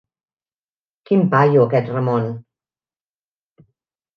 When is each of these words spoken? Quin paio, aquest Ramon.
Quin 1.09 1.21
paio, 1.35 1.65
aquest 1.67 1.91
Ramon. 1.97 2.27